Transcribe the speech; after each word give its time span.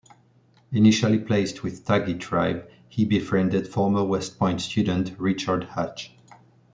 Initially 0.71 1.19
placed 1.19 1.61
with 1.61 1.85
Tagi 1.85 2.15
tribe, 2.19 2.67
he 2.89 3.05
befriended 3.05 3.67
former 3.67 4.03
West 4.03 4.39
Point 4.39 4.59
student 4.59 5.13
Richard 5.19 5.63
Hatch. 5.65 6.11